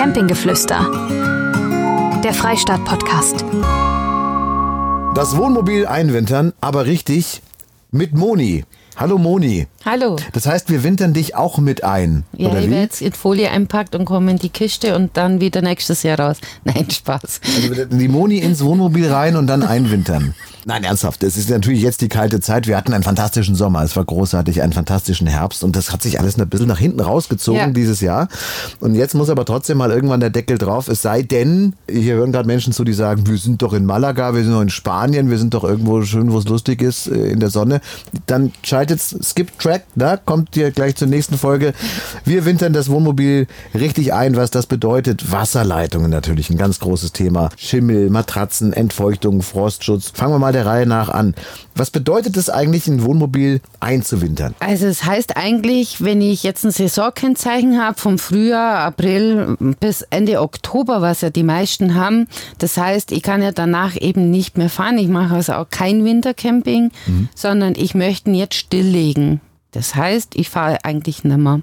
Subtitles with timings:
[0.00, 0.90] Campinggeflüster.
[2.24, 3.44] Der Freistaat-Podcast.
[5.14, 7.42] Das Wohnmobil einwintern, aber richtig
[7.90, 8.64] mit Moni.
[9.00, 9.66] Hallo Moni.
[9.86, 10.16] Hallo.
[10.34, 12.24] Das heißt, wir wintern dich auch mit ein.
[12.36, 15.40] Ja, oder ich werde jetzt in Folie einpackt und komme in die Kiste und dann
[15.40, 16.36] wieder nächstes Jahr raus.
[16.64, 17.40] Nein, Spaß.
[17.72, 20.34] Also die Moni ins Wohnmobil rein und dann einwintern.
[20.66, 21.22] Nein, ernsthaft.
[21.22, 22.66] Es ist natürlich jetzt die kalte Zeit.
[22.66, 23.82] Wir hatten einen fantastischen Sommer.
[23.82, 25.64] Es war großartig, einen fantastischen Herbst.
[25.64, 27.66] Und das hat sich alles ein bisschen nach hinten rausgezogen Ja.
[27.68, 28.28] dieses Jahr.
[28.78, 30.88] Und jetzt muss aber trotzdem mal irgendwann der Deckel drauf.
[30.88, 34.34] Es sei denn, hier hören gerade Menschen zu, die sagen, wir sind doch in Malaga,
[34.34, 37.30] wir sind doch in Spanien, wir sind doch irgendwo schön, wo es lustig ist, äh,
[37.30, 37.80] in der Sonne.
[38.26, 41.72] Dann schaltet Skip Track, da kommt ihr gleich zur nächsten Folge.
[42.24, 45.30] Wir wintern das Wohnmobil richtig ein, was das bedeutet.
[45.30, 47.50] Wasserleitungen natürlich, ein ganz großes Thema.
[47.56, 50.12] Schimmel, Matratzen, Entfeuchtung, Frostschutz.
[50.14, 51.34] Fangen wir mal der Reihe nach an.
[51.80, 54.54] Was bedeutet es eigentlich, ein Wohnmobil einzuwintern?
[54.60, 60.42] Also es heißt eigentlich, wenn ich jetzt ein Saisonkennzeichen habe vom Frühjahr, April bis Ende
[60.42, 64.68] Oktober, was ja die meisten haben, das heißt, ich kann ja danach eben nicht mehr
[64.68, 64.98] fahren.
[64.98, 66.90] Ich mache also auch kein Wintercamping,
[67.34, 69.40] sondern ich möchte ihn jetzt stilllegen.
[69.70, 71.62] Das heißt, ich fahre eigentlich nimmer.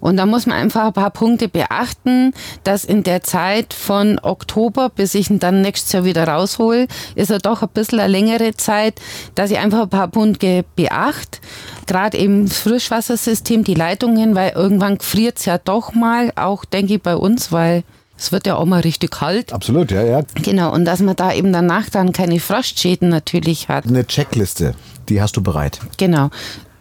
[0.00, 2.32] Und da muss man einfach ein paar Punkte beachten,
[2.64, 7.30] dass in der Zeit von Oktober bis ich ihn dann nächstes Jahr wieder raushol, ist
[7.30, 9.00] er doch ein bisschen eine längere Zeit,
[9.34, 11.38] dass ich einfach ein paar Punkte beachte.
[11.86, 16.94] Gerade eben das Frischwassersystem, die Leitungen, weil irgendwann friert es ja doch mal, auch denke
[16.94, 17.84] ich bei uns, weil
[18.18, 19.52] es wird ja auch mal richtig kalt.
[19.52, 20.22] Absolut, ja, ja.
[20.34, 23.86] Genau, und dass man da eben danach dann keine Frostschäden natürlich hat.
[23.86, 24.74] Eine Checkliste,
[25.08, 25.78] die hast du bereit.
[25.98, 26.30] Genau.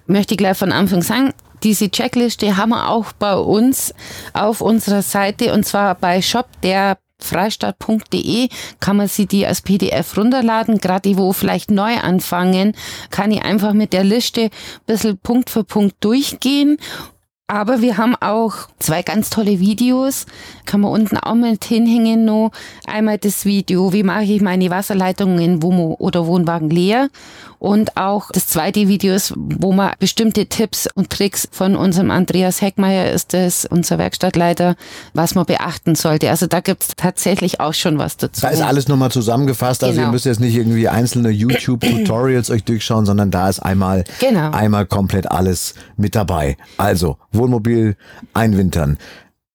[0.08, 3.94] Möchte ich gleich von Anfang sagen, diese Checkliste haben wir auch bei uns
[4.34, 10.18] auf unserer Seite und zwar bei shop der freistaat.de kann man sie die als PDF
[10.18, 10.80] runterladen.
[10.80, 12.74] Gerade die, wo vielleicht neu anfangen,
[13.10, 14.50] kann ich einfach mit der Liste ein
[14.86, 16.78] bisschen Punkt für Punkt durchgehen.
[17.48, 20.26] Aber wir haben auch zwei ganz tolle Videos,
[20.66, 22.52] kann man unten auch mit hinhängen noch.
[22.88, 27.10] Einmal das Video, wie mache ich meine Wasserleitungen in Womo oder Wohnwagen leer.
[27.66, 32.62] Und auch das zweite Video ist, wo man bestimmte Tipps und Tricks von unserem Andreas
[32.62, 34.76] Heckmeier ist das, unser Werkstattleiter,
[35.16, 36.30] was man beachten sollte.
[36.30, 38.42] Also da gibt's tatsächlich auch schon was dazu.
[38.42, 39.84] Da ist alles nochmal zusammengefasst.
[39.84, 40.10] Also Genau.
[40.10, 44.52] ihr müsst jetzt nicht irgendwie einzelne YouTube-Tutorials euch durchschauen, sondern da ist einmal, Genau.
[44.52, 46.58] einmal komplett alles mit dabei.
[46.78, 47.98] Also, Wohnmobil
[48.36, 49.00] einwintern.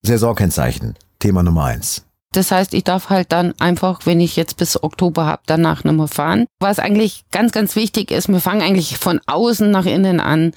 [0.03, 0.97] Saisonkennzeichen.
[1.21, 2.03] Thema Nummer eins.
[2.33, 6.07] Das heißt, ich darf halt dann einfach, wenn ich jetzt bis Oktober habe, danach mehr
[6.07, 6.47] fahren.
[6.61, 10.53] Was eigentlich ganz, ganz wichtig ist, wir fangen eigentlich von außen nach innen an.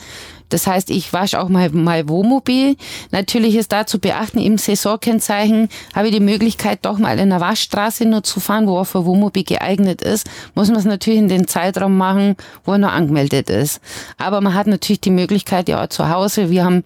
[0.49, 2.75] Das heißt, ich wasche auch mal mein Wohnmobil.
[3.09, 7.41] Natürlich ist da zu beachten, im Saisonkennzeichen habe ich die Möglichkeit, doch mal in einer
[7.41, 10.29] Waschstraße nur zu fahren, wo auch für Wohnmobil geeignet ist.
[10.53, 12.35] Muss man es natürlich in den Zeitraum machen,
[12.65, 13.81] wo er noch angemeldet ist.
[14.19, 16.51] Aber man hat natürlich die Möglichkeit, ja zu Hause.
[16.51, 16.83] Wir haben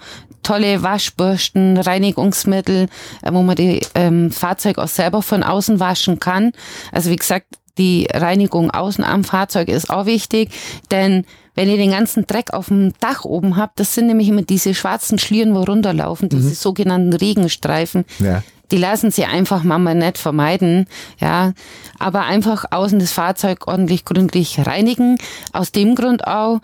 [0.47, 2.87] tolle Waschbürsten, Reinigungsmittel,
[3.21, 6.53] äh, wo man die ähm, Fahrzeug auch selber von außen waschen kann.
[6.93, 7.47] Also wie gesagt,
[7.77, 10.49] die Reinigung außen am Fahrzeug ist auch wichtig,
[10.89, 14.43] denn wenn ihr den ganzen Dreck auf dem Dach oben habt, das sind nämlich immer
[14.43, 18.05] diese schwarzen Schlieren, wo runterlaufen, diese sogenannten Regenstreifen.
[18.19, 18.41] Ja.
[18.71, 20.87] Die lassen sie einfach Mama nicht vermeiden,
[21.19, 21.53] ja.
[21.99, 25.17] Aber einfach außen das Fahrzeug ordentlich gründlich reinigen.
[25.53, 26.59] Aus dem Grund auch,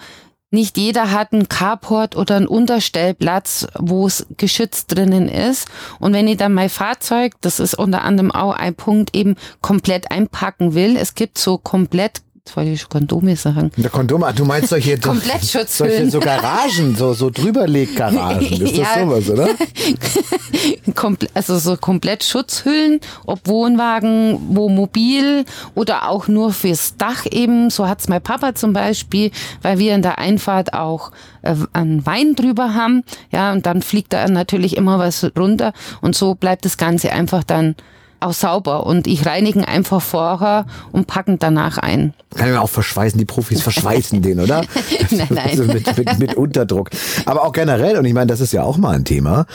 [0.53, 5.67] nicht jeder hat einen Carport oder einen Unterstellplatz, wo es geschützt drinnen ist.
[5.99, 10.11] Und wenn ich dann mein Fahrzeug, das ist unter anderem auch ein Punkt, eben komplett
[10.11, 14.43] einpacken will, es gibt so komplett, jetzt wollte ich Kondome sagen, Der Kondom, ah, du
[14.43, 16.09] meinst solche, Komplettschutzhüllen.
[16.09, 18.41] solche so Garagen, so, so Drüberleggaragen.
[18.61, 19.05] Ist das Ja.
[19.05, 19.47] sowas, oder?
[20.95, 27.69] komple also so komplett Schutzhüllen, ob Wohnwagen, Wohnmobil oder auch nur fürs Dach eben.
[27.69, 31.11] So hat's mein Papa zum Beispiel, weil wir in der Einfahrt auch
[31.43, 33.03] äh, einen Wein drüber haben.
[33.31, 35.71] Ja, und dann fliegt da natürlich immer was runter
[36.01, 37.75] und so bleibt das Ganze einfach dann
[38.23, 42.13] auch sauber und ich reinigen einfach vorher und packen danach ein.
[42.35, 44.63] Kann mir auch verschweißen, die Profis verschweißen den, oder?
[45.11, 45.39] Nein, nein.
[45.50, 46.89] Also mit, mit, mit Unterdruck.
[47.25, 49.45] Aber auch generell, und ich meine, das ist ja auch mal ein Thema.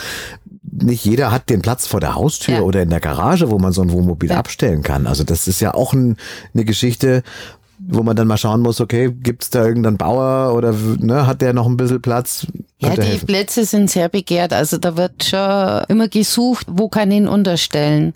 [0.71, 2.60] Nicht jeder hat den Platz vor der Haustür Ja.
[2.60, 4.37] oder in der Garage, wo man so ein Wohnmobil Ja.
[4.37, 5.07] abstellen kann.
[5.07, 6.16] Also das ist ja auch ein,
[6.54, 7.22] eine Geschichte,
[7.78, 11.53] wo man dann mal schauen muss, okay, gibt's da irgendeinen Bauer oder ne, hat der
[11.53, 12.47] noch ein bisschen Platz?
[12.78, 13.27] Ja, die helfen.
[13.27, 14.53] Plätze sind sehr begehrt.
[14.53, 18.15] Also da wird schon immer gesucht, wo kann ich ihn unterstellen.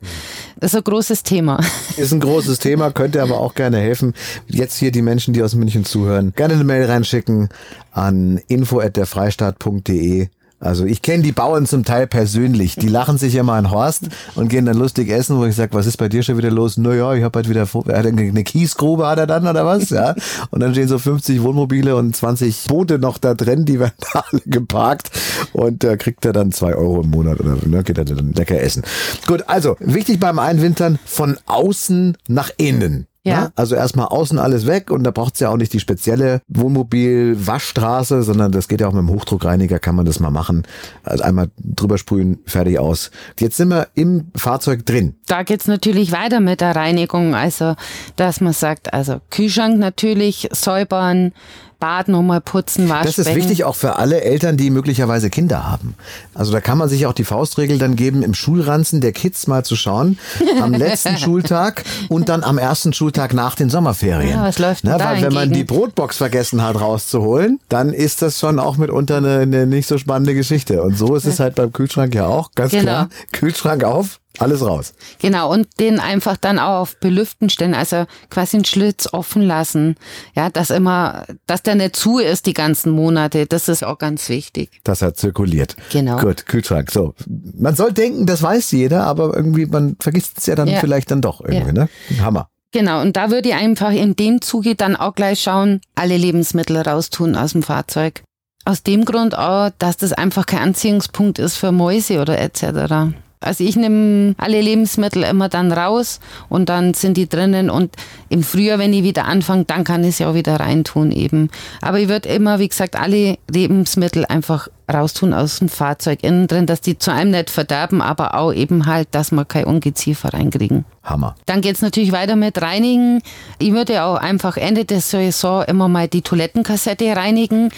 [0.60, 1.60] Das ist ein großes Thema.
[1.96, 4.14] Ist ein großes Thema, könnte aber auch gerne helfen.
[4.46, 7.48] Jetzt hier die Menschen, die aus München zuhören, gerne eine Mail reinschicken
[7.92, 10.28] an info@derfreistaat.de
[10.62, 12.76] Also ich kenne die Bauern zum Teil persönlich.
[12.76, 14.04] Die lachen sich immer an Horst
[14.36, 16.76] und gehen dann lustig essen, wo ich sage, was ist bei dir schon wieder los?
[16.76, 19.90] Naja, ich habe halt wieder er eine Kiesgrube hat er dann oder was?
[19.90, 20.14] Ja.
[20.50, 24.24] Und dann stehen so 50 Wohnmobile und 20 Boote noch da drin, die werden da
[24.30, 25.10] alle geparkt
[25.52, 28.60] und da kriegt er dann zwei Euro im Monat oder ne, geht er dann lecker
[28.60, 28.84] essen.
[29.26, 33.06] Gut, also wichtig beim Einwintern von außen nach innen.
[33.24, 33.42] Ja.
[33.42, 33.52] Ne?
[33.54, 38.22] Also erstmal außen alles weg und da braucht es ja auch nicht die spezielle Wohnmobil-Waschstraße,
[38.22, 40.64] sondern das geht ja auch mit dem Hochdruckreiniger, kann man das mal machen.
[41.04, 43.10] Also einmal drüber sprühen, fertig aus.
[43.38, 45.14] Jetzt sind wir im Fahrzeug drin.
[45.26, 47.34] Da geht's natürlich weiter mit der Reinigung.
[47.34, 47.76] Also,
[48.16, 51.32] dass man sagt, also Kühlschrank natürlich säubern,
[51.82, 53.06] Bad nochmal putzen, waschen.
[53.06, 55.96] Das ist wichtig auch für alle Eltern, die möglicherweise Kinder haben.
[56.32, 59.64] Also da kann man sich auch die Faustregel dann geben, im Schulranzen der Kids mal
[59.64, 60.16] zu schauen,
[60.60, 64.30] am letzten Schultag und dann am ersten Schultag nach den Sommerferien.
[64.30, 67.92] Ja, was läuft denn Na, da Weil wenn man die Brotbox vergessen hat rauszuholen, dann
[67.92, 70.84] ist das schon auch mitunter eine, eine nicht so spannende Geschichte.
[70.84, 72.84] Und so ist es halt beim Kühlschrank ja auch, ganz genau.
[72.84, 73.08] klar.
[73.32, 74.94] Kühlschrank auf, alles raus.
[75.18, 79.96] Genau, und den einfach dann auch auf Belüften stellen, also quasi einen Schlitz offen lassen.
[80.34, 83.46] Ja, dass immer, dass der nicht zu ist die ganzen Monate.
[83.46, 84.70] Das ist auch ganz wichtig.
[84.84, 85.76] Dass er zirkuliert.
[85.90, 86.18] Genau.
[86.18, 86.90] Gut, Kühlschrank.
[86.90, 87.14] So.
[87.26, 90.80] Man soll denken, das weiß jeder, aber irgendwie, man vergisst es ja dann ja.
[90.80, 91.72] vielleicht dann doch irgendwie, ja.
[91.72, 91.88] ne?
[92.20, 92.48] Hammer.
[92.72, 96.78] Genau, und da würde ich einfach in dem Zuge dann auch gleich schauen, alle Lebensmittel
[96.78, 98.22] raustun aus dem Fahrzeug.
[98.64, 103.12] Aus dem Grund auch, dass das einfach kein Anziehungspunkt ist für Mäuse oder etc.
[103.44, 107.94] Also ich nehme alle Lebensmittel immer dann raus und dann sind die drinnen und
[108.28, 111.50] im Frühjahr, wenn ich wieder anfange, dann kann ich sie auch wieder reintun eben.
[111.80, 116.66] Aber ich würde immer, wie gesagt, alle Lebensmittel einfach raustun aus dem Fahrzeug innen drin,
[116.66, 120.84] dass die zu einem nicht verderben, aber auch eben halt, dass wir kein Ungeziefer reinkriegen.
[121.02, 121.34] Hammer.
[121.46, 123.22] Dann geht's natürlich weiter mit Reinigen.
[123.58, 127.70] Ich würde auch einfach Ende der Saison immer mal die Toilettenkassette reinigen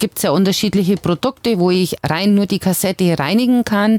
[0.00, 3.98] gibt es ja unterschiedliche Produkte, wo ich rein nur die Kassette reinigen kann.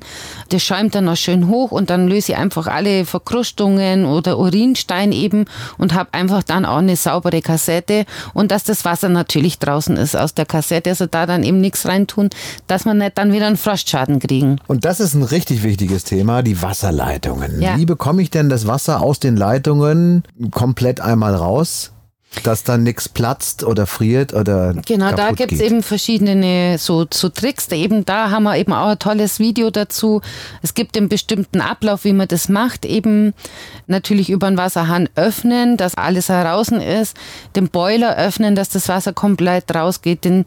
[0.50, 5.12] Das schäumt dann noch schön hoch und dann löse ich einfach alle Verkrustungen oder Urinstein
[5.12, 5.46] eben
[5.78, 10.16] und habe einfach dann auch eine saubere Kassette und dass das Wasser natürlich draußen ist
[10.16, 12.30] aus der Kassette, also da dann eben nichts reintun,
[12.68, 14.60] dass man nicht dann wieder einen Frostschaden kriegen.
[14.68, 17.62] Und das ist ein richtig wichtiges Thema, die Wasserleitungen.
[17.62, 17.78] Ja.
[17.78, 21.92] Wie bekomme ich denn das Wasser aus den Leitungen komplett einmal raus?
[22.44, 27.30] Dass dann nichts platzt oder friert oder genau da gibt es eben verschiedene so, so
[27.30, 27.72] Tricks.
[27.72, 30.22] Eben da haben wir eben auch ein tolles Video dazu.
[30.62, 32.86] Es gibt einen bestimmten Ablauf wie man das macht.
[32.86, 33.34] Eben
[33.88, 37.18] natürlich über den Wasserhahn öffnen dass alles heraus ist.
[37.56, 40.26] Den Boiler öffnen dass das Wasser komplett rausgeht.
[40.26, 40.46] Den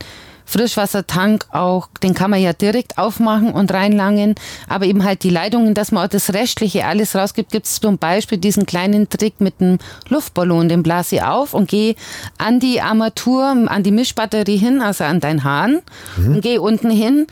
[0.48, 4.34] Frischwassertank auch, den kann man ja direkt aufmachen und reinlangen,
[4.66, 7.98] aber eben halt die Leitungen, dass man auch das Restliche alles rausgibt, gibt es zum
[7.98, 9.78] Beispiel diesen kleinen Trick mit dem
[10.08, 11.96] Luftballon, den blase ich auf und gehe
[12.38, 15.82] an die Armatur, an die Mischbatterie hin, also an dein Hahn
[16.16, 16.36] mhm.
[16.36, 17.26] und gehe unten hin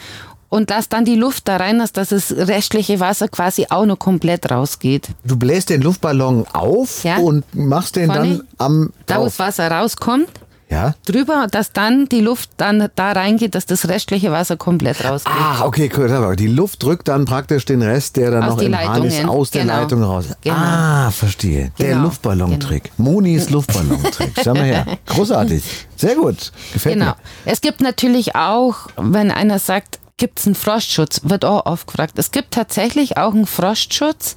[0.48, 4.50] und lass dann die Luft da rein, dass das restliche Wasser quasi auch noch komplett
[4.50, 5.08] rausgeht.
[5.24, 7.16] Du bläst den Luftballon auf ja.
[7.16, 10.28] und machst den Vorne, dann am da wo das Wasser rauskommt,
[10.68, 10.94] ja?
[11.04, 15.32] drüber, dass dann die Luft dann da reingeht, dass das restliche Wasser komplett rausgeht.
[15.32, 16.36] Ah, okay, cool.
[16.36, 19.50] Die Luft drückt dann praktisch den Rest, der dann aus noch im Hahn ist, aus
[19.50, 19.66] genau.
[19.66, 20.26] der Leitung raus.
[20.42, 20.56] Genau.
[20.56, 21.72] Ah, verstehe.
[21.76, 21.88] Genau.
[21.88, 22.90] Der Luftballontrick.
[22.96, 23.10] Genau.
[23.10, 24.32] Monis Luftballontrick.
[24.42, 24.86] Schau mal her.
[25.06, 25.62] Großartig.
[25.96, 26.52] Sehr gut.
[26.72, 27.06] Gefällt genau.
[27.06, 27.16] mir.
[27.44, 32.18] Es gibt natürlich auch, wenn einer sagt, gibt es einen Frostschutz, wird auch oft gefragt.
[32.18, 34.36] Es gibt tatsächlich auch einen Frostschutz,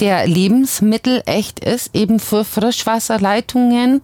[0.00, 4.02] der lebensmittelecht ist, eben für Frischwasserleitungen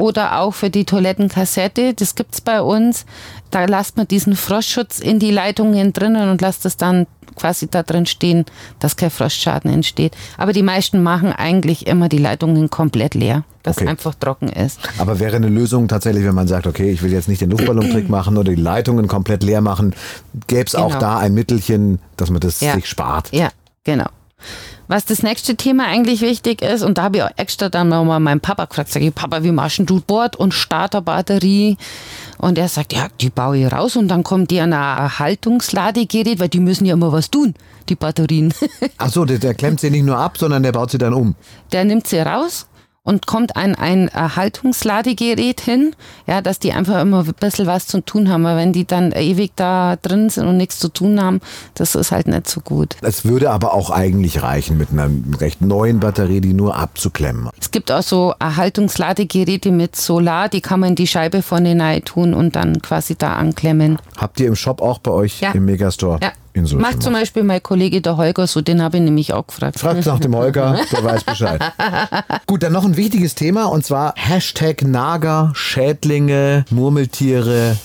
[0.00, 1.94] oder auch für die Toilettenkassette.
[1.94, 3.04] Das gibt's bei uns.
[3.50, 7.06] Da lasst man diesen Frostschutz in die Leitungen drinnen und lasst es dann
[7.36, 8.44] quasi da drin stehen,
[8.80, 10.16] dass kein Frostschaden entsteht.
[10.36, 13.88] Aber die meisten machen eigentlich immer die Leitungen komplett leer, dass okay.
[13.88, 14.80] einfach trocken ist.
[14.98, 18.08] Aber wäre eine Lösung tatsächlich, wenn man sagt, okay, ich will jetzt nicht den Luftballontrick
[18.10, 19.94] machen oder die Leitungen komplett leer machen,
[20.46, 20.86] gäbe es genau.
[20.86, 22.74] auch da ein Mittelchen, dass man das ja.
[22.74, 23.32] sich spart.
[23.32, 23.50] Ja,
[23.84, 24.08] genau.
[24.90, 28.18] Was das nächste Thema eigentlich wichtig ist, und da habe ich auch extra dann mal
[28.18, 31.76] meinen Papa gefragt, sage ich, Papa, wie machst du Bord und Starterbatterie?
[32.38, 36.40] Und er sagt, ja, die baue ich raus und dann kommt die an ein Erhaltungsladegerät,
[36.40, 37.54] weil die müssen ja immer was tun,
[37.88, 38.52] die Batterien.
[38.98, 41.36] Ach so, der, der klemmt sie nicht nur ab, sondern der baut sie dann um.
[41.70, 42.66] Der nimmt sie raus
[43.02, 45.94] und kommt ein, ein Erhaltungsladegerät hin,
[46.26, 48.44] ja, dass die einfach immer ein bisschen was zu tun haben.
[48.44, 51.40] Aber wenn die dann ewig da drin sind und nichts zu tun haben,
[51.74, 52.96] das ist halt nicht so gut.
[53.00, 55.08] Es würde aber auch eigentlich reichen, mit einer
[55.40, 57.48] recht neuen Batterie die nur abzuklemmen.
[57.58, 62.04] Es gibt auch so Erhaltungsladegeräte mit Solar, die kann man in die Scheibe vorne rein
[62.04, 63.98] tun und dann quasi da anklemmen.
[64.16, 65.52] Habt ihr im Shop auch bei euch ja.
[65.52, 66.18] im Megastore?
[66.22, 66.32] Ja.
[66.54, 69.78] Macht zum Beispiel mein Kollege der Holger so, den habe ich nämlich auch gefragt.
[69.78, 71.60] Fragt nach dem Holger, der weiß Bescheid.
[72.46, 77.76] Gut, dann noch ein wichtiges Thema und zwar Hashtag Nager, Schädlinge, Murmeltiere,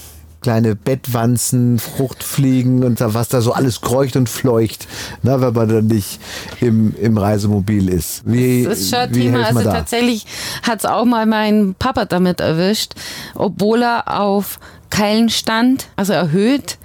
[0.41, 4.87] kleine Bettwanzen, Fruchtfliegen und was da so alles kreucht und fleucht,
[5.23, 6.19] ne, wenn man dann nicht
[6.61, 8.21] im, im Reisemobil ist.
[8.25, 9.43] Wie, das ist schon ein wie Thema.
[9.43, 9.73] Also da?
[9.73, 10.25] tatsächlich
[10.61, 12.93] hat es auch mal mein Papa damit erwischt,
[13.33, 14.59] obwohl er auf
[14.91, 16.77] Keilen stand, also erhöht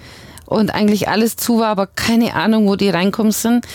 [0.51, 3.67] und eigentlich alles zu war, aber keine Ahnung, wo die reinkommen sind.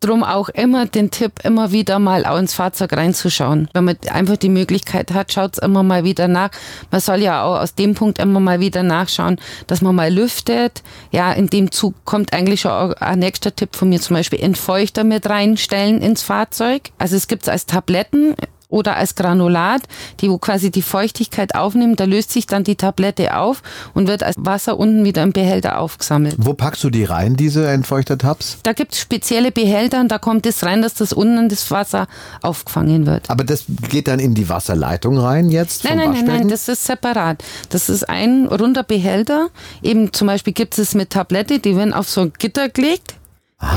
[0.00, 3.68] Drum auch immer den Tipp, immer wieder mal auch ins Fahrzeug reinzuschauen.
[3.74, 6.50] Wenn man einfach die Möglichkeit hat, schaut's immer mal wieder nach.
[6.90, 10.82] Man soll ja auch aus dem Punkt immer mal wieder nachschauen, dass man mal lüftet.
[11.10, 14.40] Ja, in dem Zug kommt eigentlich schon auch ein nächster Tipp von mir, zum Beispiel
[14.40, 16.92] Entfeuchter mit reinstellen ins Fahrzeug.
[16.96, 18.34] Also es gibt's als Tabletten
[18.70, 19.82] oder als Granulat,
[20.20, 23.62] die wo quasi die Feuchtigkeit aufnehmen, da löst sich dann die Tablette auf
[23.94, 26.36] und wird als Wasser unten wieder im Behälter aufgesammelt.
[26.38, 28.58] Wo packst du die rein, diese Entfeuchtertabs?
[28.62, 32.06] Da gibt's spezielle Behälter und da kommt es rein, dass das unten das Wasser
[32.42, 33.28] aufgefangen wird.
[33.28, 35.84] Aber das geht dann in die Wasserleitung rein jetzt?
[35.84, 37.42] Nein, nein, nein, nein, das ist separat.
[37.68, 39.48] Das ist ein runder Behälter.
[39.82, 43.14] Eben zum Beispiel gibt es mit Tablette, die werden auf so ein Gitter gelegt.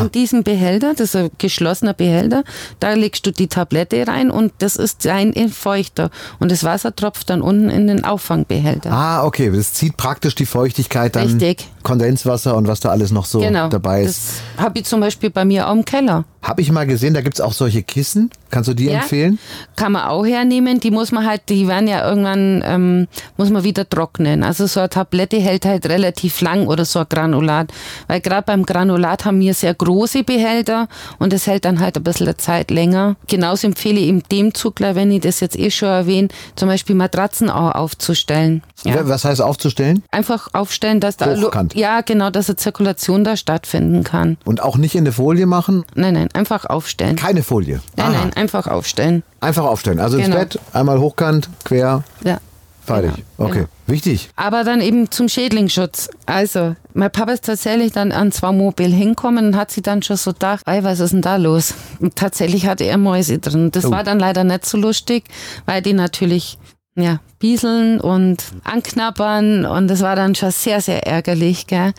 [0.01, 2.43] In diesem Behälter, das ist ein geschlossener Behälter,
[2.79, 6.09] da legst du die Tablette rein und das ist dein Entfeuchter.
[6.39, 8.91] Und das Wasser tropft dann unten in den Auffangbehälter.
[8.91, 9.51] Ah, okay.
[9.53, 11.27] Das zieht praktisch die Feuchtigkeit dann.
[11.27, 11.67] Richtig.
[11.83, 13.67] Kondenswasser und was da alles noch so genau.
[13.67, 14.41] dabei ist.
[14.55, 16.23] Das habe ich zum Beispiel bei mir auch im Keller.
[16.43, 18.29] Habe ich mal gesehen, da gibt's auch solche Kissen.
[18.51, 18.99] Kannst du die Ja.
[18.99, 19.39] empfehlen?
[19.77, 20.79] Kann man auch hernehmen.
[20.81, 23.07] Die muss man halt, die werden ja irgendwann, ähm,
[23.37, 24.43] muss man wieder trocknen.
[24.43, 27.71] Also so eine Tablette hält halt relativ lang oder so ein Granulat.
[28.07, 32.03] Weil gerade beim Granulat haben wir sehr große Behälter und das hält dann halt ein
[32.03, 33.15] bisschen eine Zeit länger.
[33.27, 36.67] Genauso empfehle ich in dem Zug, gleich, wenn ich das jetzt eh schon erwähne, zum
[36.67, 38.61] Beispiel Matratzen auch aufzustellen.
[38.83, 39.07] Ja.
[39.07, 40.03] Was heißt aufzustellen?
[40.11, 41.73] Einfach aufstellen, dass da, Hochkant.
[41.73, 44.37] ja genau, dass eine Zirkulation da stattfinden kann.
[44.43, 45.85] Und auch nicht in eine Folie machen?
[45.95, 47.15] Nein, nein, einfach aufstellen.
[47.15, 47.81] Keine Folie.
[47.95, 48.21] Nein, Aha.
[48.21, 49.23] nein, einfach aufstellen.
[49.39, 49.99] Einfach aufstellen.
[49.99, 50.39] Also ins Genau.
[50.39, 52.39] Bett, einmal hochkant, quer, Ja.
[52.85, 53.11] fertig.
[53.15, 53.67] Genau, Okay, genau.
[53.87, 54.29] wichtig.
[54.35, 56.09] Aber dann eben zum Schädlingsschutz.
[56.25, 60.33] Also, mein Papa ist tatsächlich dann ans Wohnmobil hinkommen und hat sich dann schon so
[60.33, 61.73] gedacht, ey, was ist denn da los?
[61.99, 63.71] Und tatsächlich hatte er Mäuse drin.
[63.71, 63.91] Das Oh.
[63.91, 65.25] war dann leider nicht so lustig,
[65.65, 66.57] weil die natürlich
[66.95, 71.91] ja, bieseln und anknabbern und das war dann schon sehr, sehr ärgerlich, gell.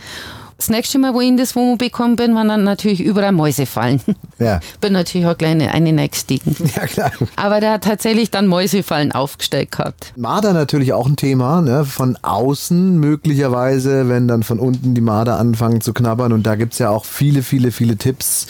[0.65, 3.67] Das nächste Mal, wo ich in das Wohnmobil gekommen bin, waren dann natürlich überall Mäuse
[3.67, 4.01] fallen.
[4.39, 4.61] Ja.
[4.81, 6.57] Bin natürlich auch kleine eine gestiegen.
[6.75, 7.11] Ja, klar.
[7.37, 10.15] Aber der hat tatsächlich dann Mäusefallen aufgestellt gehabt.
[10.17, 11.85] Marder natürlich auch ein Thema, ne?
[11.85, 16.33] Von außen möglicherweise, wenn dann von unten die Marder anfangen zu knabbern.
[16.33, 18.47] Und da gibt's ja auch viele, viele, viele Tipps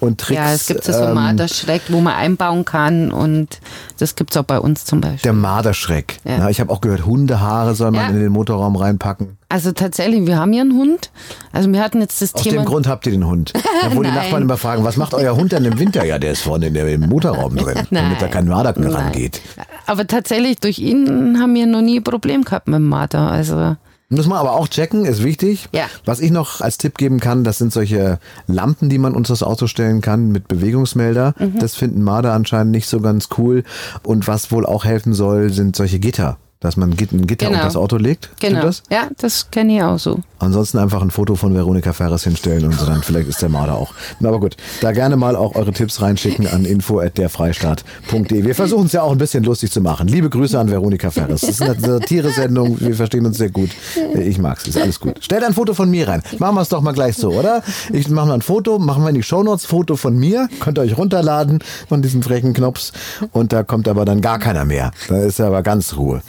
[0.00, 0.40] und Tricks.
[0.40, 3.60] Ja, es gibt so ähm, Marderschreck, wo man einbauen kann und
[3.98, 5.20] das gibt's auch bei uns zum Beispiel.
[5.22, 6.16] Der Marderschreck.
[6.24, 6.38] Ja.
[6.38, 6.48] Ja.
[6.48, 8.08] ich habe auch gehört, Hundehaare soll man Ja.
[8.08, 9.36] in den Motorraum reinpacken.
[9.50, 11.10] Also tatsächlich, wir haben ja einen Hund.
[11.52, 12.62] Also wir hatten jetzt das Aus Thema.
[12.62, 13.52] dem Grund habt ihr den Hund.
[13.82, 14.16] Ja, wo die Nein.
[14.16, 16.04] Nachbarn immer fragen, was macht euer Hund denn im Winter?
[16.04, 18.30] Ja, der ist vorne in der, im Motorraum drin, damit da Nein.
[18.32, 18.92] kein Marder Nein.
[18.92, 19.40] rangeht.
[19.86, 23.30] Aber tatsächlich, durch ihn haben wir noch nie ein Problem gehabt mit dem Marder.
[23.30, 23.76] Also
[24.08, 25.68] Muss man aber auch checken, ist wichtig.
[25.72, 25.84] Ja.
[26.04, 29.44] Was ich noch als Tipp geben kann, das sind solche Lampen, die man unter das
[29.44, 31.34] Auto stellen kann mit Bewegungsmelder.
[31.38, 31.60] Mhm.
[31.60, 33.62] Das finden Marder anscheinend nicht so ganz cool.
[34.02, 36.36] Und was wohl auch helfen soll, sind solche Gitter.
[36.60, 37.50] Dass man ein Gitter Genau.
[37.50, 38.30] unter das Auto legt.
[38.40, 38.62] Genau.
[38.62, 38.82] das?
[38.90, 40.18] Ja, das kenne ich auch so.
[40.40, 43.74] Ansonsten einfach ein Foto von Veronika Ferres hinstellen und so dann vielleicht ist der Marder
[43.74, 43.92] auch.
[44.22, 48.44] Aber gut, da gerne mal auch eure Tipps reinschicken an info@derfreistaat.de.
[48.44, 50.08] Wir versuchen es ja auch ein bisschen lustig zu machen.
[50.08, 51.42] Liebe Grüße an Veronika Ferres.
[51.42, 53.70] Das ist eine Satire-Sendung, wir verstehen uns sehr gut.
[54.14, 55.22] Ich mag's, ist alles gut.
[55.22, 56.22] Stellt ein Foto von mir rein.
[56.38, 57.62] Machen wir es doch mal gleich so, oder?
[57.92, 60.82] Ich mache mal ein Foto, machen wir in die Shownotes Foto von mir, könnt ihr
[60.82, 62.92] euch runterladen von diesem frechen Knops
[63.32, 64.90] und da kommt aber dann gar keiner mehr.
[65.08, 66.22] Da ist aber ganz Ruhe.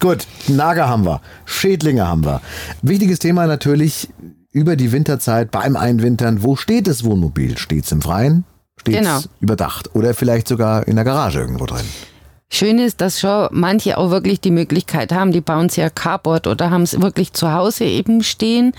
[0.00, 2.40] Gut, Nager haben wir, Schädlinge haben wir.
[2.82, 4.08] Wichtiges Thema natürlich
[4.52, 6.42] über die Winterzeit beim Einwintern.
[6.42, 7.58] Wo steht das Wohnmobil?
[7.58, 8.44] Steht's im Freien?
[8.76, 9.20] Steht's Genau.
[9.40, 9.94] überdacht?
[9.94, 11.84] Oder vielleicht sogar in der Garage irgendwo drin?
[12.54, 16.46] Schön ist, dass schon manche auch wirklich die Möglichkeit haben, die bauen sich ja Carport
[16.46, 18.74] oder haben es wirklich zu Hause eben stehen.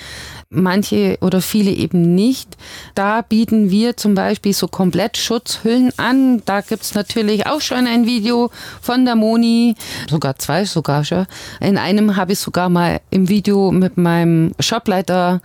[0.50, 2.56] Manche oder viele eben nicht.
[2.94, 6.42] Da bieten wir zum Beispiel so komplett Schutzhüllen an.
[6.46, 8.50] Da gibt's natürlich auch schon ein Video
[8.82, 9.76] von der Moni,
[10.10, 11.28] sogar zwei sogar schon.
[11.60, 15.42] In einem habe ich sogar mal im Video mit meinem Shopleiter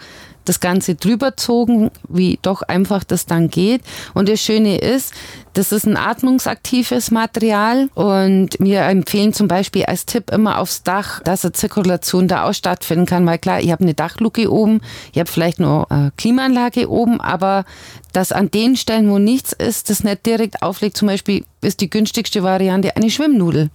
[0.50, 3.83] das Ganze drüberzogen, wie doch einfach das dann geht.
[4.14, 5.14] Und das Schöne ist,
[5.52, 11.21] das ist ein atmungsaktives Material und wir empfehlen zum Beispiel als Tipp immer aufs Dach,
[11.21, 14.80] dass eine Zirkulation da auch stattfinden kann, weil klar, ich habe eine Dachluke oben,
[15.12, 17.64] ich habe vielleicht noch eine Klimaanlage oben, aber
[18.12, 21.90] dass an den Stellen, wo nichts ist, das nicht direkt auflegt, zum Beispiel ist die
[21.90, 23.71] günstigste Variante eine Schwimmnudel.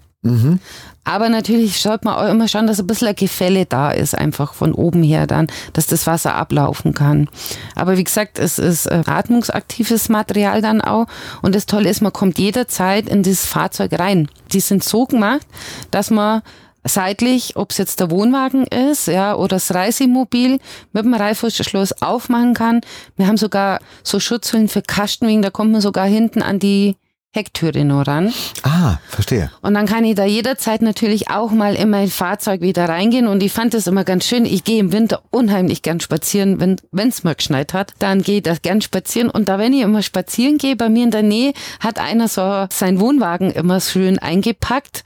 [1.05, 4.55] Aber natürlich schaut man auch immer schauen, dass ein bisschen ein Gefälle da ist, einfach
[4.55, 7.29] von oben her dann, dass das Wasser ablaufen kann.
[7.75, 11.05] Aber wie gesagt, es ist äh, atmungsaktives Material dann auch.
[11.43, 14.27] Und das Tolle ist, man kommt jederzeit in das Fahrzeug rein.
[14.51, 15.45] Die sind so gemacht,
[15.91, 16.41] dass man
[16.83, 20.59] seitlich, ob es jetzt der Wohnwagen ist, ja, oder das Reisemobil
[20.91, 22.81] mit dem Reißverschluss aufmachen kann.
[23.15, 26.95] Wir haben sogar so Schutzhüllen für Kastenwegen, da kommt man sogar hinten an die
[27.35, 28.33] Hecktüre nur ran.
[28.63, 29.51] Ah, verstehe.
[29.61, 33.27] Und dann kann ich da jederzeit natürlich auch mal in mein Fahrzeug wieder reingehen.
[33.27, 34.45] Und ich fand das immer ganz schön.
[34.45, 36.59] Ich gehe im Winter unheimlich gern spazieren,
[36.91, 37.93] wenn es mal geschneit hat.
[37.99, 39.29] Dann gehe ich da gern spazieren.
[39.29, 42.67] Und da, wenn ich immer spazieren gehe, bei mir in der Nähe, hat einer so
[42.71, 45.03] seinen Wohnwagen immer schön eingepackt.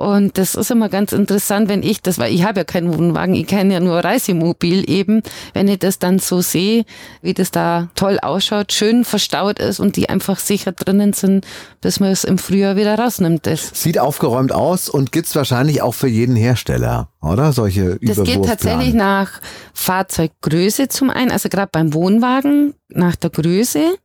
[0.00, 3.34] Und das ist immer ganz interessant, wenn ich das, weil ich habe ja keinen Wohnwagen,
[3.34, 5.20] ich kenne ja nur Reisemobil eben,
[5.52, 6.86] wenn ich das dann so sehe,
[7.20, 11.46] wie das da toll ausschaut, schön verstaut ist und die einfach sicher drinnen sind,
[11.82, 13.44] bis man es im Frühjahr wieder rausnimmt.
[13.44, 13.72] Das.
[13.74, 17.52] Sieht aufgeräumt aus und gibt's wahrscheinlich auch für jeden Hersteller, oder?
[17.52, 19.42] Solche Das geht tatsächlich nach
[19.74, 23.96] Fahrzeuggröße zum einen, also gerade beim Wohnwagen nach der Größe.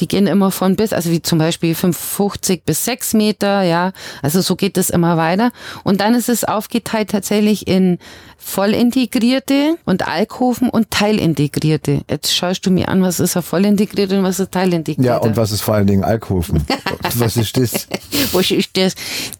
[0.00, 3.92] Die gehen immer von bis, also wie zum Beispiel 55 bis 6 Meter, ja.
[4.22, 5.52] Also so geht es immer weiter.
[5.84, 7.98] Und dann ist es aufgeteilt tatsächlich in
[8.38, 12.02] vollintegrierte und Alkoven und teilintegrierte.
[12.10, 15.08] Jetzt schaust du mir an, was ist ein vollintegrierte und was ist teilintegrierte.
[15.08, 16.64] Ja, und was ist vor allen Dingen Alkoven?
[17.14, 17.86] was ist das?
[18.32, 18.94] was ist das?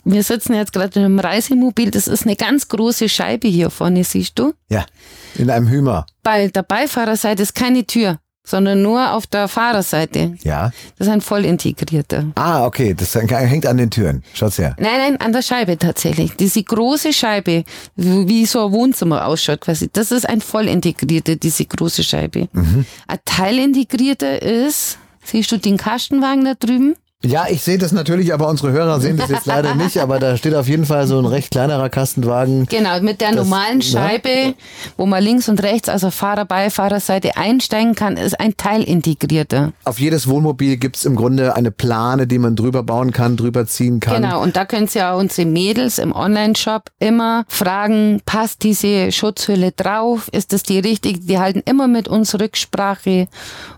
[0.04, 1.90] Wir sitzen jetzt gerade in einem Reisemobil.
[1.90, 4.52] Das ist eine ganz große Scheibe hier vorne, siehst du?
[4.68, 4.86] Ja,
[5.34, 6.06] in einem Hümer.
[6.22, 10.36] Bei der Beifahrerseite ist keine Tür sondern nur auf der Fahrerseite.
[10.42, 10.72] Ja.
[10.98, 12.26] Das ist ein voll integrierter.
[12.34, 14.24] Ah, okay, das hängt an den Türen.
[14.34, 14.74] Schaut's her.
[14.78, 16.34] Nein, nein, an der Scheibe tatsächlich.
[16.36, 17.64] Diese große Scheibe,
[17.96, 22.48] wie so ein Wohnzimmer ausschaut quasi, das ist ein voll integrierter, diese große Scheibe.
[22.52, 22.84] Mhm.
[23.06, 26.96] Ein teilintegrierter ist, siehst du den Kastenwagen da drüben?
[27.24, 29.98] Ja, ich sehe das natürlich, aber unsere Hörer sehen das jetzt leider nicht.
[29.98, 32.66] Aber da steht auf jeden Fall so ein recht kleinerer Kastenwagen.
[32.66, 34.52] Genau, mit der das, normalen Scheibe, ja.
[34.96, 39.72] wo man links und rechts, also Fahrer, Beifahrerseite einsteigen kann, ist ein Teil integrierter.
[39.84, 44.00] Auf jedes Wohnmobil gibt's im Grunde eine Plane, die man drüber bauen kann, drüber ziehen
[44.00, 44.22] kann.
[44.22, 49.72] Genau, und da können Sie ja unsere Mädels im Online-Shop immer fragen, passt diese Schutzhülle
[49.72, 50.28] drauf?
[50.32, 51.20] Ist das die richtige?
[51.20, 53.28] Die halten immer mit uns Rücksprache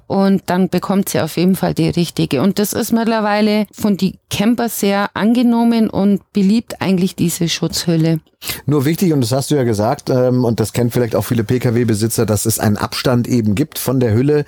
[0.07, 2.43] und dann bekommt sie auf jeden Fall die richtige.
[2.43, 8.21] Und das ist mittlerweile von die Camper sehr angenommen und beliebt eigentlich diese Schutzhülle.
[8.67, 11.45] Nur wichtig, und das hast du ja gesagt, ähm, und das kennen vielleicht auch viele
[11.45, 14.45] Pkw-Besitzer, dass es einen Abstand eben gibt von der Hülle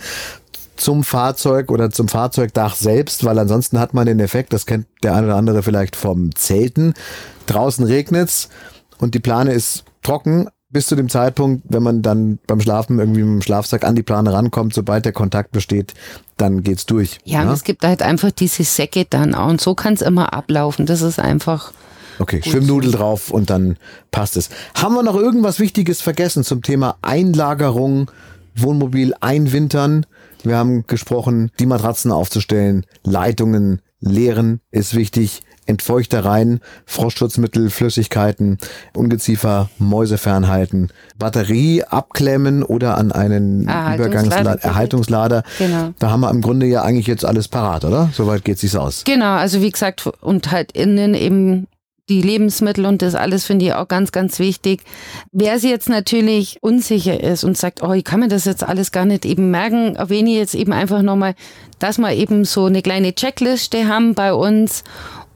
[0.76, 5.14] zum Fahrzeug oder zum Fahrzeugdach selbst, weil ansonsten hat man den Effekt, das kennt der
[5.14, 6.94] eine oder andere vielleicht vom Zelten.
[7.46, 8.48] Draußen regnet's
[8.98, 13.22] und die Plane ist trocken, bis zu dem Zeitpunkt, wenn man dann beim Schlafen irgendwie
[13.22, 15.94] mit dem Schlafsack an die Plane rankommt, sobald der Kontakt besteht,
[16.36, 17.16] dann geht's durch.
[17.24, 17.52] Ja, ja?
[17.54, 20.84] es gibt halt einfach diese Säcke dann auch und so kann es immer ablaufen.
[20.84, 21.72] Das ist einfach.
[22.18, 23.78] Okay, Schwimmnudel drauf und dann
[24.10, 24.50] passt es.
[24.74, 28.10] Haben wir noch irgendwas Wichtiges vergessen zum Thema Einlagerung,
[28.54, 30.04] Wohnmobil einwintern?
[30.42, 35.40] Wir haben gesprochen, die Matratzen aufzustellen, Leitungen leeren ist wichtig.
[35.66, 38.58] Entfeuchtereien, Frostschutzmittel, Flüssigkeiten,
[38.94, 45.42] Ungeziefer, Mäuse fernhalten, Batterie abklemmen oder an einen Übergangslader, Erhaltungslader.
[45.58, 45.92] Genau.
[45.98, 48.10] Da haben wir im Grunde ja eigentlich jetzt alles parat, oder?
[48.12, 49.04] Soweit geht sich's aus.
[49.04, 51.66] Genau, also wie gesagt, und halt innen eben
[52.08, 54.82] die Lebensmittel und das alles finde ich auch ganz, ganz wichtig.
[55.32, 58.92] Wer sie jetzt natürlich unsicher ist und sagt, oh, ich kann mir das jetzt alles
[58.92, 61.34] gar nicht eben merken, erwähne ich jetzt eben einfach nochmal,
[61.78, 64.84] dass wir eben so eine kleine Checkliste haben bei uns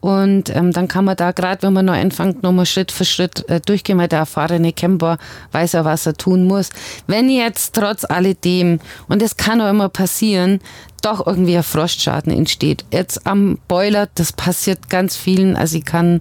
[0.00, 3.48] und ähm, dann kann man da gerade, wenn man neu anfängt, nochmal Schritt für Schritt
[3.48, 5.18] äh, durchgehen, weil der erfahrene Camper
[5.52, 6.70] weiß ja, was er tun muss.
[7.06, 10.60] Wenn jetzt trotz alledem, und es kann auch immer passieren,
[11.02, 12.84] doch irgendwie ein Frostschaden entsteht.
[12.92, 15.56] Jetzt am Boiler, das passiert ganz vielen.
[15.56, 16.20] Also ich kann,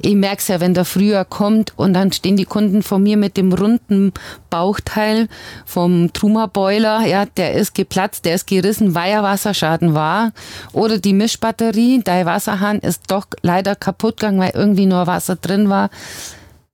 [0.00, 3.16] ich merke es ja, wenn der Frühjahr kommt und dann stehen die Kunden vor mir
[3.16, 4.12] mit dem runden
[4.50, 5.28] Bauchteil
[5.64, 7.06] vom Truma-Boiler.
[7.06, 10.32] Ja, der ist geplatzt, der ist gerissen, weil er Wasserschaden war.
[10.72, 15.68] Oder die Mischbatterie, der Wasserhahn ist doch leider kaputt gegangen, weil irgendwie nur Wasser drin
[15.68, 15.90] war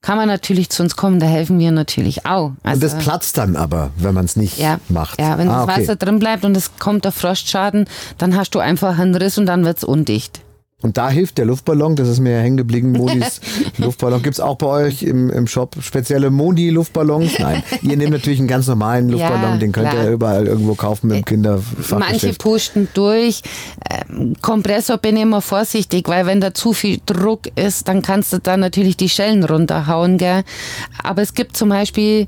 [0.04, 2.52] kann man natürlich zu uns kommen, da helfen wir natürlich auch.
[2.62, 5.18] Also, und das platzt dann aber, wenn man es nicht ja, macht.
[5.18, 7.86] Ja, wenn ah, das Wasser drin bleibt und es kommt der Frostschaden,
[8.18, 10.43] dann hast du einfach einen Riss und dann wird es undicht.
[10.84, 13.40] Und da hilft der Luftballon, das ist mir hängen geblieben, Modis
[13.78, 14.22] Luftballon.
[14.22, 17.38] Gibt's auch bei euch im, im Shop spezielle Modi-Luftballons?
[17.38, 20.04] Nein, ihr nehmt natürlich einen ganz normalen Luftballon, ja, den könnt klar.
[20.04, 21.98] ihr überall irgendwo kaufen mit dem Kinderfachgeschäft.
[21.98, 23.40] Manche pusten durch.
[24.10, 28.34] Ähm, Kompressor bin ich immer vorsichtig, weil wenn da zu viel Druck ist, dann kannst
[28.34, 30.18] du da natürlich die Schellen runterhauen.
[30.18, 30.44] Gell?
[31.02, 32.26] Aber es gibt zum Beispiel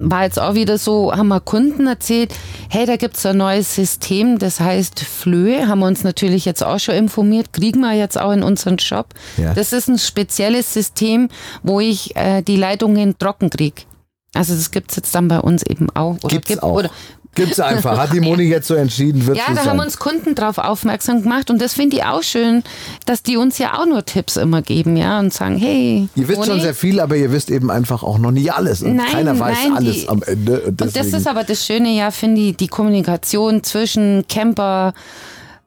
[0.00, 2.34] war jetzt auch wieder so, haben wir Kunden erzählt,
[2.70, 6.78] hey, da gibt's ein neues System, das heißt Flöhe, haben wir uns natürlich jetzt auch
[6.78, 9.08] schon informiert, kriegen wir jetzt auch in unseren Shop.
[9.36, 9.52] Ja.
[9.52, 11.28] Das ist ein spezielles System,
[11.62, 13.82] wo ich äh, die Leitungen trocken kriege.
[14.32, 16.16] Also das gibt's jetzt dann bei uns eben auch.
[16.22, 16.76] Oder, gibt's gibt, auch.
[16.76, 16.90] oder
[17.34, 17.96] Gibt's einfach.
[17.96, 19.70] Hat die Moni jetzt so entschieden, wird Ja, so da sein.
[19.70, 22.64] haben uns Kunden drauf aufmerksam gemacht und das finde ich auch schön,
[23.06, 26.40] dass die uns ja auch nur Tipps immer geben, ja, und sagen, hey, Ihr wisst
[26.40, 28.82] schon Moni, sehr viel, aber ihr wisst eben einfach auch noch nicht alles.
[28.82, 30.60] Und Nein, keiner weiß nein, alles die- am Ende.
[30.62, 34.92] Und, Und das ist aber das Schöne, ja, finde ich, die Kommunikation zwischen Camper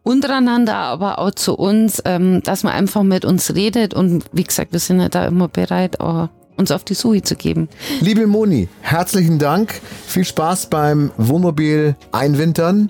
[0.03, 4.73] untereinander, aber auch zu uns, ähm, dass man einfach mit uns redet und wie gesagt,
[4.73, 6.27] wir sind ja da immer bereit, auch
[6.63, 7.67] uns auf die Suche zu geben.
[7.99, 9.81] Liebe Moni, herzlichen Dank.
[10.07, 12.89] Viel Spaß beim Wohnmobil einwintern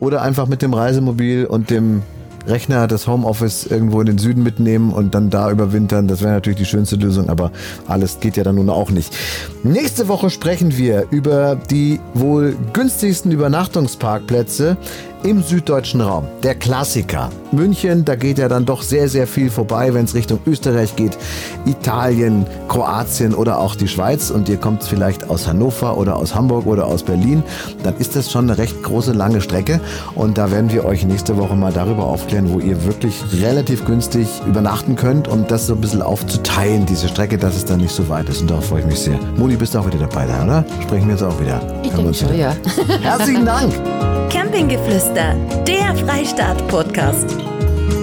[0.00, 2.02] oder einfach mit dem Reisemobil und dem
[2.48, 6.08] Rechner das Homeoffice irgendwo in den Süden mitnehmen und dann da überwintern.
[6.08, 7.52] Das wäre natürlich die schönste Lösung, aber
[7.86, 9.16] alles geht ja dann nun auch nicht.
[9.62, 14.76] Nächste Woche sprechen wir über die wohl günstigsten Übernachtungsparkplätze
[15.24, 16.26] im süddeutschen Raum.
[16.42, 17.30] Der Klassiker.
[17.50, 21.16] München, da geht ja dann doch sehr, sehr viel vorbei, wenn es Richtung Österreich geht.
[21.64, 24.30] Italien, Kroatien oder auch die Schweiz.
[24.30, 27.42] Und ihr kommt vielleicht aus Hannover oder aus Hamburg oder aus Berlin.
[27.82, 29.80] Dann ist das schon eine recht große, lange Strecke.
[30.14, 34.28] Und da werden wir euch nächste Woche mal darüber aufklären, wo ihr wirklich relativ günstig
[34.46, 38.08] übernachten könnt, um das so ein bisschen aufzuteilen, diese Strecke, dass es dann nicht so
[38.10, 38.42] weit ist.
[38.42, 39.18] Und darauf freue ich mich sehr.
[39.36, 40.64] Moni, bist du auch wieder dabei, da, oder?
[40.82, 41.60] Sprechen wir jetzt auch wieder.
[41.82, 42.38] Ich denke schon, wieder.
[42.38, 42.56] ja.
[43.00, 43.72] Herzlichen Dank.
[44.54, 45.34] Campinggeflüster,
[45.66, 47.36] der Freistaat-Podcast.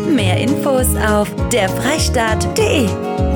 [0.05, 3.30] Mehr Infos auf derfreistaat.de.